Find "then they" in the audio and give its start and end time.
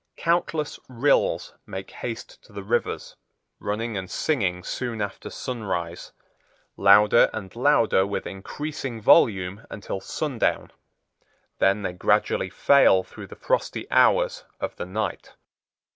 11.59-11.93